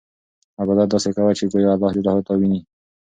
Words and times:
عبادت 0.61 0.87
داسې 0.91 1.09
کوه 1.15 1.31
چې 1.37 1.43
ګویا 1.51 1.71
اللهﷻ 1.73 2.25
تا 2.27 2.33
ویني. 2.39 2.59